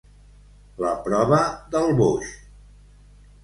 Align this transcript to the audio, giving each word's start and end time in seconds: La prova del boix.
La 0.85 0.93
prova 1.09 1.43
del 1.77 1.95
boix. 2.03 2.35